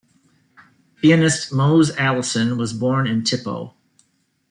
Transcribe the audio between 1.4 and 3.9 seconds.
Mose Allison was born in Tippo.